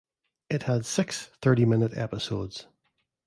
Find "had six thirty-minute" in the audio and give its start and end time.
0.63-1.95